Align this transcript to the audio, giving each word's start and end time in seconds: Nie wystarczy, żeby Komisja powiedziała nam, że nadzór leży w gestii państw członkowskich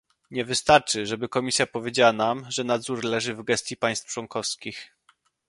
Nie 0.31 0.45
wystarczy, 0.45 1.05
żeby 1.05 1.29
Komisja 1.29 1.67
powiedziała 1.67 2.13
nam, 2.13 2.45
że 2.49 2.63
nadzór 2.63 3.03
leży 3.03 3.35
w 3.35 3.43
gestii 3.43 3.77
państw 3.77 4.07
członkowskich 4.13 4.87